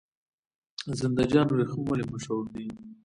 زنده 0.99 1.23
جان 1.31 1.47
وریښم 1.49 1.81
ولې 1.85 2.05
مشهور 2.13 2.45
دي؟ 2.53 2.65